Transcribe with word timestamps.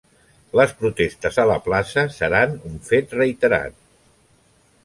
Les 0.59 0.71
protestes 0.79 1.37
a 1.43 1.45
la 1.51 1.59
plaça 1.67 2.05
seran 2.17 2.57
un 2.71 2.81
fet 2.89 3.15
reiterat. 3.19 3.81